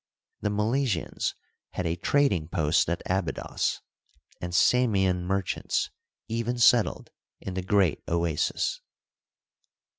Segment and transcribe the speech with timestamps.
[0.41, 1.35] The Milesians
[1.73, 3.81] had a trading post at Abydos,
[4.41, 5.91] and Samian merchants
[6.27, 8.81] even settled in the Great Oasis.